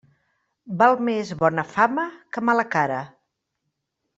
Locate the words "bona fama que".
1.43-2.43